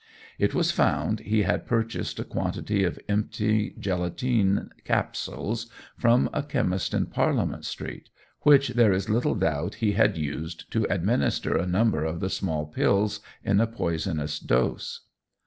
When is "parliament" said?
7.05-7.65